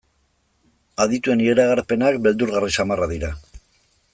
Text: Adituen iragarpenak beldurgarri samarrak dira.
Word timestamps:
Adituen 1.03 1.43
iragarpenak 1.47 2.17
beldurgarri 2.25 2.73
samarrak 2.79 3.15
dira. 3.17 3.31